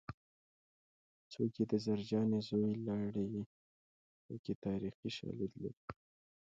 [1.31, 3.27] څوک یې د زرجانې زوی لاړې
[4.25, 5.83] پکې تاریخي شالید لري